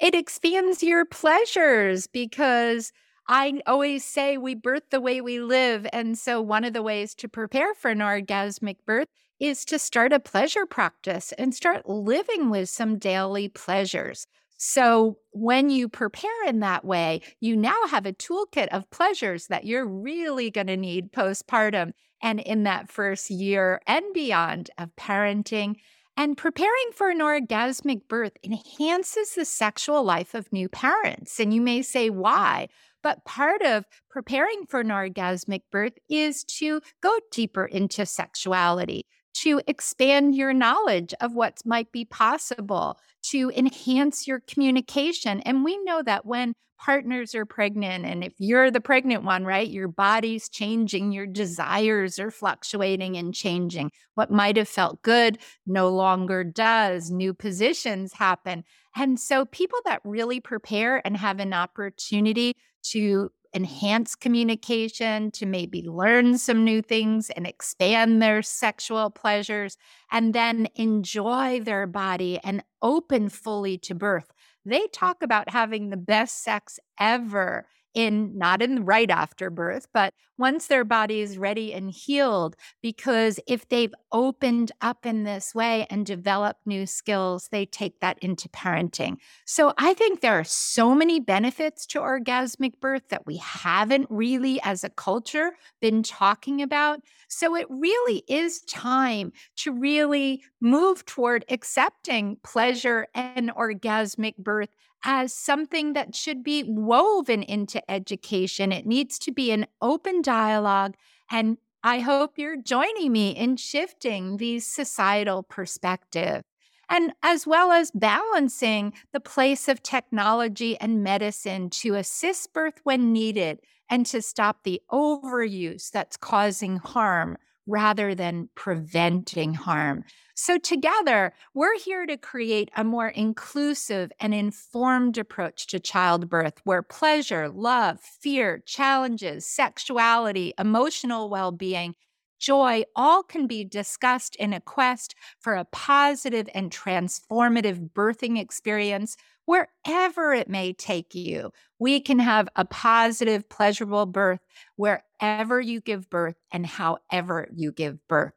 It 0.00 0.14
expands 0.14 0.82
your 0.82 1.04
pleasures 1.04 2.06
because 2.06 2.92
I 3.26 3.60
always 3.66 4.04
say 4.04 4.38
we 4.38 4.54
birth 4.54 4.84
the 4.90 5.00
way 5.00 5.20
we 5.20 5.40
live. 5.40 5.86
And 5.92 6.16
so, 6.16 6.40
one 6.40 6.64
of 6.64 6.72
the 6.72 6.82
ways 6.82 7.14
to 7.16 7.28
prepare 7.28 7.74
for 7.74 7.90
an 7.90 7.98
orgasmic 7.98 8.76
birth 8.86 9.08
is 9.40 9.64
to 9.66 9.78
start 9.78 10.12
a 10.12 10.20
pleasure 10.20 10.66
practice 10.66 11.32
and 11.32 11.54
start 11.54 11.88
living 11.88 12.50
with 12.50 12.68
some 12.68 12.98
daily 12.98 13.48
pleasures. 13.48 14.26
So, 14.60 15.18
when 15.30 15.70
you 15.70 15.88
prepare 15.88 16.44
in 16.46 16.60
that 16.60 16.84
way, 16.84 17.22
you 17.38 17.56
now 17.56 17.86
have 17.88 18.06
a 18.06 18.12
toolkit 18.12 18.66
of 18.68 18.90
pleasures 18.90 19.46
that 19.46 19.64
you're 19.64 19.86
really 19.86 20.50
going 20.50 20.66
to 20.66 20.76
need 20.76 21.12
postpartum 21.12 21.92
and 22.20 22.40
in 22.40 22.64
that 22.64 22.90
first 22.90 23.30
year 23.30 23.80
and 23.86 24.04
beyond 24.12 24.70
of 24.76 24.90
parenting. 24.96 25.76
And 26.16 26.36
preparing 26.36 26.90
for 26.92 27.10
an 27.10 27.20
orgasmic 27.20 28.08
birth 28.08 28.32
enhances 28.42 29.36
the 29.36 29.44
sexual 29.44 30.02
life 30.02 30.34
of 30.34 30.52
new 30.52 30.68
parents. 30.68 31.38
And 31.38 31.54
you 31.54 31.60
may 31.60 31.80
say, 31.80 32.10
why? 32.10 32.66
But 33.04 33.24
part 33.24 33.62
of 33.62 33.84
preparing 34.10 34.66
for 34.68 34.80
an 34.80 34.88
orgasmic 34.88 35.62
birth 35.70 35.92
is 36.10 36.42
to 36.58 36.80
go 37.00 37.16
deeper 37.30 37.64
into 37.64 38.04
sexuality, 38.04 39.06
to 39.42 39.60
expand 39.66 40.34
your 40.34 40.52
knowledge 40.52 41.14
of 41.20 41.34
what 41.34 41.58
might 41.64 41.92
be 41.92 42.04
possible, 42.04 42.98
to 43.30 43.50
enhance 43.56 44.26
your 44.26 44.40
communication. 44.40 45.40
And 45.40 45.64
we 45.64 45.82
know 45.84 46.02
that 46.02 46.26
when 46.26 46.54
partners 46.78 47.34
are 47.34 47.44
pregnant, 47.44 48.04
and 48.04 48.22
if 48.22 48.32
you're 48.38 48.70
the 48.70 48.80
pregnant 48.80 49.24
one, 49.24 49.44
right, 49.44 49.68
your 49.68 49.88
body's 49.88 50.48
changing, 50.48 51.12
your 51.12 51.26
desires 51.26 52.18
are 52.18 52.30
fluctuating 52.30 53.16
and 53.16 53.34
changing. 53.34 53.90
What 54.14 54.30
might 54.30 54.56
have 54.56 54.68
felt 54.68 55.02
good 55.02 55.38
no 55.66 55.88
longer 55.88 56.44
does, 56.44 57.10
new 57.10 57.34
positions 57.34 58.12
happen. 58.12 58.64
And 58.96 59.18
so, 59.18 59.44
people 59.44 59.78
that 59.84 60.00
really 60.04 60.40
prepare 60.40 61.04
and 61.04 61.16
have 61.16 61.40
an 61.40 61.52
opportunity 61.52 62.54
to 62.90 63.30
enhance 63.58 64.14
communication, 64.14 65.32
to 65.32 65.44
maybe 65.44 65.82
learn 65.82 66.38
some 66.38 66.64
new 66.64 66.80
things 66.80 67.28
and 67.30 67.44
expand 67.44 68.22
their 68.22 68.40
sexual 68.40 69.10
pleasures, 69.10 69.76
and 70.12 70.32
then 70.32 70.68
enjoy 70.76 71.58
their 71.58 71.84
body 71.88 72.38
and 72.44 72.62
open 72.82 73.28
fully 73.28 73.76
to 73.76 73.96
birth. 73.96 74.30
They 74.64 74.86
talk 74.92 75.24
about 75.24 75.50
having 75.50 75.90
the 75.90 75.96
best 75.96 76.44
sex 76.44 76.78
ever 77.00 77.66
in 77.94 78.36
not 78.36 78.62
in 78.62 78.84
right 78.84 79.10
after 79.10 79.50
birth, 79.50 79.88
but 79.92 80.14
once 80.36 80.68
their 80.68 80.84
body 80.84 81.20
is 81.20 81.36
ready 81.36 81.74
and 81.74 81.90
healed. 81.90 82.54
Because 82.80 83.40
if 83.46 83.68
they've 83.68 83.94
opened 84.12 84.72
up 84.80 85.04
in 85.04 85.24
this 85.24 85.54
way 85.54 85.86
and 85.90 86.06
developed 86.06 86.66
new 86.66 86.86
skills, 86.86 87.48
they 87.50 87.66
take 87.66 88.00
that 88.00 88.18
into 88.20 88.48
parenting. 88.48 89.16
So 89.44 89.74
I 89.78 89.94
think 89.94 90.20
there 90.20 90.38
are 90.38 90.44
so 90.44 90.94
many 90.94 91.18
benefits 91.20 91.86
to 91.86 92.00
orgasmic 92.00 92.80
birth 92.80 93.08
that 93.08 93.26
we 93.26 93.38
haven't 93.38 94.06
really, 94.10 94.60
as 94.62 94.84
a 94.84 94.90
culture, 94.90 95.52
been 95.80 96.02
talking 96.02 96.62
about. 96.62 97.00
So 97.28 97.56
it 97.56 97.66
really 97.68 98.22
is 98.28 98.60
time 98.62 99.32
to 99.56 99.72
really 99.72 100.42
move 100.60 101.04
toward 101.04 101.44
accepting 101.48 102.36
pleasure 102.42 103.08
and 103.14 103.50
orgasmic 103.50 104.36
birth 104.36 104.70
as 105.04 105.32
something 105.32 105.92
that 105.92 106.14
should 106.14 106.42
be 106.42 106.64
woven 106.64 107.42
into 107.42 107.88
education. 107.90 108.72
It 108.72 108.86
needs 108.86 109.18
to 109.20 109.32
be 109.32 109.50
an 109.50 109.66
open 109.80 110.22
dialogue. 110.22 110.94
And 111.30 111.58
I 111.82 112.00
hope 112.00 112.38
you're 112.38 112.60
joining 112.60 113.12
me 113.12 113.30
in 113.30 113.56
shifting 113.56 114.36
the 114.36 114.58
societal 114.60 115.42
perspective 115.42 116.42
and 116.88 117.12
as 117.22 117.46
well 117.46 117.70
as 117.70 117.90
balancing 117.90 118.92
the 119.12 119.20
place 119.20 119.68
of 119.68 119.82
technology 119.82 120.78
and 120.80 121.02
medicine 121.02 121.70
to 121.70 121.94
assist 121.94 122.52
birth 122.52 122.80
when 122.84 123.12
needed 123.12 123.60
and 123.90 124.06
to 124.06 124.22
stop 124.22 124.62
the 124.64 124.80
overuse 124.90 125.90
that's 125.90 126.16
causing 126.16 126.76
harm 126.76 127.36
rather 127.68 128.14
than 128.16 128.50
preventing 128.56 129.54
harm. 129.54 130.04
So, 130.34 130.58
together, 130.58 131.32
we're 131.54 131.78
here 131.78 132.06
to 132.06 132.16
create 132.16 132.70
a 132.76 132.84
more 132.84 133.08
inclusive 133.08 134.12
and 134.20 134.34
informed 134.34 135.18
approach 135.18 135.66
to 135.68 135.80
childbirth 135.80 136.60
where 136.64 136.82
pleasure, 136.82 137.48
love, 137.48 138.00
fear, 138.00 138.62
challenges, 138.66 139.46
sexuality, 139.46 140.54
emotional 140.58 141.28
well 141.28 141.52
being, 141.52 141.94
joy 142.38 142.84
all 142.96 143.22
can 143.22 143.46
be 143.46 143.64
discussed 143.64 144.36
in 144.36 144.52
a 144.52 144.60
quest 144.60 145.14
for 145.38 145.54
a 145.54 145.64
positive 145.66 146.48
and 146.54 146.70
transformative 146.70 147.90
birthing 147.92 148.38
experience 148.38 149.16
wherever 149.44 150.32
it 150.34 150.48
may 150.48 150.72
take 150.72 151.14
you. 151.14 151.50
We 151.78 152.00
can 152.00 152.18
have 152.18 152.48
a 152.56 152.64
positive, 152.64 153.48
pleasurable 153.48 154.06
birth 154.06 154.40
wherever 154.76 155.60
you 155.60 155.80
give 155.80 156.10
birth 156.10 156.36
and 156.52 156.66
however 156.66 157.48
you 157.54 157.72
give 157.72 158.06
birth. 158.08 158.34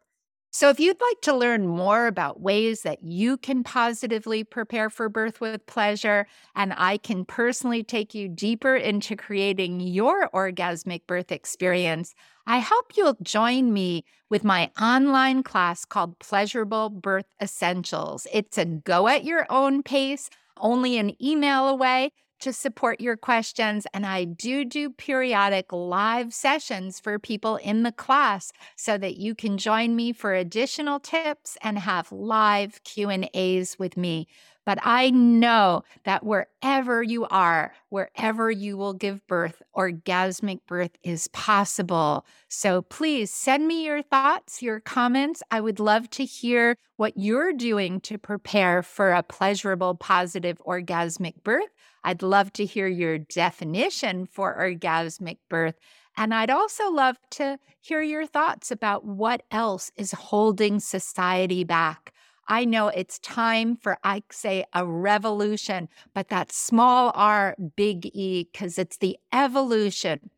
So, 0.54 0.70
if 0.70 0.82
you'd 0.82 1.00
like 1.00 1.22
to 1.22 1.34
learn 1.34 1.66
more 1.66 2.08
about 2.08 2.42
ways 2.42 2.82
that 2.82 3.04
you 3.04 3.38
can 3.38 3.64
positively 3.64 4.44
prepare 4.44 4.90
for 4.90 5.08
birth 5.08 5.40
with 5.40 5.66
pleasure, 5.66 6.28
and 6.56 6.74
I 6.76 6.98
can 6.98 7.24
personally 7.24 7.84
take 7.84 8.14
you 8.14 8.28
deeper 8.28 8.76
into 8.76 9.16
creating 9.16 9.80
your 9.80 10.30
orgasmic 10.32 11.08
birth 11.08 11.32
experience, 11.32 12.14
I 12.48 12.60
hope 12.60 12.94
you'll 12.98 13.18
join 13.22 13.72
me 13.72 14.04
with 14.30 14.44
my 14.44 14.72
online 14.82 15.44
class 15.44 15.86
called 15.86 16.20
Pleasurable 16.20 16.90
Birth 16.90 17.28
Essentials. 17.42 18.26
It's 18.34 18.58
a 18.58 18.66
go 18.66 19.08
at 19.08 19.24
your 19.24 19.46
own 19.50 19.84
pace, 19.84 20.30
only 20.58 20.98
an 20.98 21.22
email 21.24 21.68
away 21.68 22.12
to 22.42 22.52
support 22.52 23.00
your 23.00 23.16
questions 23.16 23.86
and 23.94 24.04
I 24.04 24.24
do 24.24 24.66
do 24.66 24.90
periodic 24.90 25.72
live 25.72 26.34
sessions 26.34 27.00
for 27.00 27.20
people 27.20 27.58
in 27.58 27.84
the 27.84 27.92
class 27.92 28.52
so 28.76 28.98
that 28.98 29.18
you 29.18 29.36
can 29.36 29.60
join 29.60 29.96
me 29.96 30.12
for 30.12 30.34
additional 30.34 31.00
tips 31.00 31.56
and 31.62 31.78
have 31.78 32.12
live 32.12 32.84
Q&As 32.84 33.78
with 33.78 33.96
me. 33.96 34.28
But 34.66 34.78
I 34.84 35.10
know 35.10 35.84
that 36.04 36.24
wherever 36.24 37.02
you 37.02 37.26
are, 37.26 37.74
wherever 37.90 38.52
you 38.52 38.78
will 38.78 38.94
give 38.94 39.26
birth, 39.26 39.62
orgasmic 39.76 40.60
birth 40.68 40.92
is 41.04 41.28
possible. 41.30 42.26
So 42.48 42.84
please 42.84 43.32
send 43.32 43.68
me 43.68 43.86
your 43.86 44.04
thoughts, 44.04 44.62
your 44.62 44.80
comments. 44.80 45.42
I 45.50 45.62
would 45.62 45.80
love 45.80 46.10
to 46.12 46.26
hear 46.26 46.76
what 46.98 47.18
you're 47.18 47.54
doing 47.54 48.00
to 48.02 48.20
prepare 48.20 48.84
for 48.84 49.12
a 49.12 49.24
pleasurable, 49.24 49.96
positive 49.96 50.62
orgasmic 50.66 51.44
birth. 51.44 51.70
I'd 52.04 52.22
love 52.22 52.54
to 52.54 52.66
hear 52.66 52.88
your 52.88 53.18
definition 53.18 54.28
for 54.28 54.56
orgasmic 54.60 55.38
birth. 55.50 55.76
And 56.18 56.34
I'd 56.34 56.50
also 56.50 56.92
love 56.92 57.18
to 57.32 57.58
hear 57.80 58.02
your 58.02 58.28
thoughts 58.28 58.70
about 58.70 59.06
what 59.06 59.44
else 59.50 59.92
is 59.96 60.12
holding 60.12 60.80
society 60.80 61.64
back. 61.64 62.14
I 62.52 62.66
know 62.66 62.90
it's 62.90 63.18
time 63.20 63.78
for, 63.78 63.98
I 64.04 64.24
say, 64.30 64.66
a 64.74 64.86
revolution, 64.86 65.88
but 66.14 66.28
that 66.28 66.52
small 66.52 67.14
r, 67.16 67.56
big 67.78 68.08
E, 68.14 68.50
because 68.52 68.78
it's 68.78 68.98
the 68.98 69.18
evolution. 69.32 70.32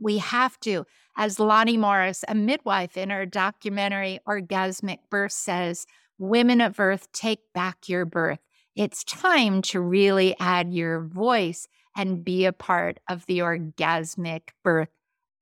We 0.00 0.16
have 0.16 0.58
to, 0.60 0.86
as 1.14 1.38
Lonnie 1.38 1.76
Morris, 1.76 2.24
a 2.26 2.34
midwife 2.34 2.96
in 2.96 3.10
her 3.10 3.26
documentary 3.26 4.18
Orgasmic 4.26 5.00
Birth 5.10 5.32
says, 5.32 5.86
women 6.16 6.62
of 6.62 6.80
earth, 6.80 7.12
take 7.12 7.40
back 7.52 7.86
your 7.86 8.06
birth. 8.06 8.38
It's 8.74 9.04
time 9.04 9.60
to 9.62 9.78
really 9.78 10.34
add 10.40 10.72
your 10.72 11.02
voice 11.02 11.68
and 11.94 12.24
be 12.24 12.46
a 12.46 12.52
part 12.54 12.98
of 13.10 13.26
the 13.26 13.40
orgasmic 13.40 14.52
birth 14.64 14.88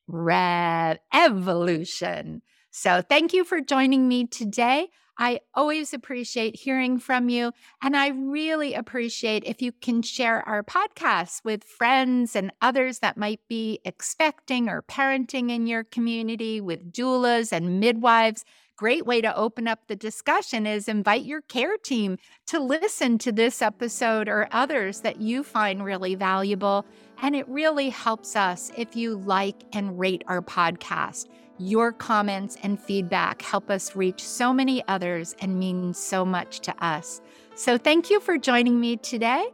rev 0.09 0.99
evolution. 1.15 2.43
So, 2.79 3.01
thank 3.01 3.33
you 3.33 3.43
for 3.43 3.63
joining 3.63 4.07
me 4.07 4.27
today. 4.27 4.89
I 5.17 5.41
always 5.55 5.95
appreciate 5.95 6.57
hearing 6.57 6.99
from 6.99 7.31
you. 7.31 7.53
And 7.83 7.97
I 7.97 8.09
really 8.09 8.75
appreciate 8.75 9.45
if 9.47 9.63
you 9.63 9.73
can 9.73 10.03
share 10.03 10.47
our 10.47 10.63
podcast 10.63 11.43
with 11.43 11.65
friends 11.65 12.37
and 12.37 12.53
others 12.61 12.99
that 12.99 13.17
might 13.17 13.41
be 13.49 13.81
expecting 13.87 14.69
or 14.69 14.83
parenting 14.83 15.51
in 15.51 15.67
your 15.67 15.85
community 15.85 16.61
with 16.61 16.93
doulas 16.93 17.51
and 17.51 17.81
midwives. 17.81 18.45
Great 18.77 19.07
way 19.07 19.23
to 19.23 19.35
open 19.35 19.67
up 19.67 19.87
the 19.89 19.97
discussion 19.97 20.67
is 20.67 20.87
invite 20.87 21.25
your 21.25 21.41
care 21.41 21.79
team 21.79 22.19
to 22.49 22.61
listen 22.61 23.17
to 23.17 23.33
this 23.33 23.63
episode 23.63 24.29
or 24.29 24.49
others 24.53 25.01
that 25.01 25.19
you 25.19 25.43
find 25.43 25.83
really 25.83 26.15
valuable. 26.15 26.85
And 27.23 27.35
it 27.35 27.49
really 27.49 27.89
helps 27.89 28.37
us 28.37 28.71
if 28.77 28.95
you 28.95 29.17
like 29.17 29.63
and 29.73 29.99
rate 29.99 30.25
our 30.27 30.43
podcast. 30.43 31.25
Your 31.59 31.93
comments 31.93 32.57
and 32.63 32.81
feedback 32.81 33.43
help 33.43 33.71
us 33.71 33.97
reach 33.97 34.23
so 34.23 34.53
many 34.53 34.83
others 34.89 35.35
and 35.41 35.59
mean 35.59 35.95
so 35.95 36.25
much 36.25 36.61
to 36.61 36.85
us. 36.85 37.21
So, 37.55 37.79
thank 37.79 38.11
you 38.11 38.21
for 38.21 38.37
joining 38.39 38.79
me 38.81 38.97
today. 38.99 39.47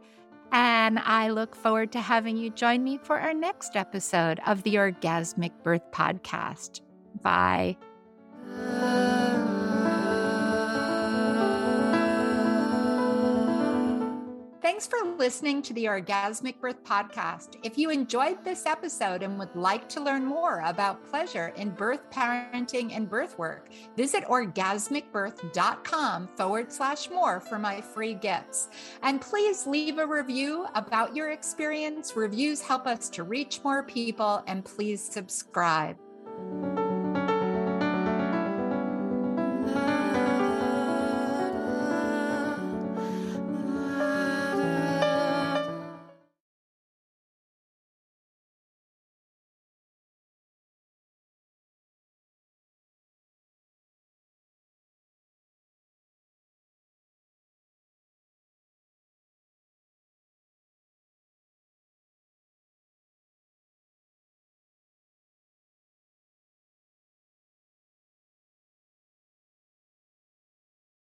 And 0.51 0.99
I 0.99 1.29
look 1.29 1.55
forward 1.55 1.91
to 1.93 2.01
having 2.01 2.37
you 2.37 2.51
join 2.51 2.83
me 2.83 2.99
for 3.01 3.19
our 3.19 3.33
next 3.33 3.75
episode 3.75 4.39
of 4.45 4.61
the 4.63 4.75
Orgasmic 4.75 5.51
Birth 5.63 5.89
Podcast. 5.91 6.81
Bye. 7.21 7.77
Thanks 14.63 14.87
for 14.87 14.97
listening 15.17 15.61
to 15.63 15.73
the 15.73 15.87
Orgasmic 15.87 16.61
Birth 16.61 16.85
Podcast. 16.85 17.57
If 17.63 17.77
you 17.77 17.89
enjoyed 17.89 18.45
this 18.45 18.65
episode 18.65 19.21
and 19.21 19.37
would 19.37 19.53
like 19.57 19.89
to 19.89 19.99
learn 19.99 20.23
more 20.23 20.61
about 20.61 21.05
pleasure 21.05 21.51
in 21.57 21.71
birth, 21.71 22.09
parenting, 22.09 22.95
and 22.95 23.09
birth 23.09 23.37
work, 23.37 23.67
visit 23.97 24.23
orgasmicbirth.com 24.23 26.29
forward 26.37 26.71
slash 26.71 27.09
more 27.09 27.41
for 27.41 27.59
my 27.59 27.81
free 27.81 28.13
gifts. 28.13 28.69
And 29.01 29.19
please 29.19 29.67
leave 29.67 29.97
a 29.97 30.07
review 30.07 30.65
about 30.75 31.13
your 31.13 31.31
experience. 31.31 32.15
Reviews 32.15 32.61
help 32.61 32.87
us 32.87 33.09
to 33.09 33.23
reach 33.23 33.59
more 33.65 33.83
people, 33.83 34.45
and 34.47 34.63
please 34.63 35.03
subscribe. 35.03 35.97